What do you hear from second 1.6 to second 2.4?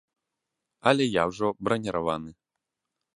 браніраваны.